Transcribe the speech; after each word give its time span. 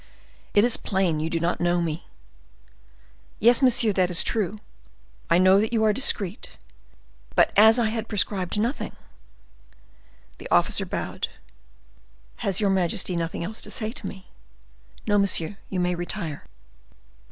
It 0.55 0.63
is 0.63 0.77
plain 0.77 1.19
you 1.19 1.29
do 1.29 1.39
not 1.39 1.61
know 1.61 1.79
me." 1.79 2.07
"Yes, 3.39 3.61
monsieur, 3.61 3.93
that 3.93 4.09
is 4.09 4.23
true. 4.23 4.59
I 5.29 5.37
know 5.37 5.59
that 5.59 5.71
you 5.73 5.83
are 5.83 5.93
discreet; 5.93 6.57
but 7.35 7.51
as 7.55 7.77
I 7.77 7.89
had 7.89 8.07
prescribed 8.07 8.59
nothing—" 8.59 8.95
The 10.39 10.49
officer 10.49 10.87
bowed. 10.87 11.27
"Has 12.37 12.59
your 12.59 12.71
majesty 12.71 13.15
nothing 13.15 13.43
else 13.43 13.61
to 13.61 13.69
say 13.69 13.91
to 13.91 14.07
me?" 14.07 14.25
"No, 15.05 15.19
monsieur; 15.19 15.57
you 15.69 15.79
may 15.79 15.93
retire." 15.93 16.45